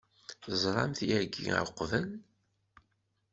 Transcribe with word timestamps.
Teẓram-t 0.43 0.99
yagi 1.09 1.43
uqbel? 1.65 2.07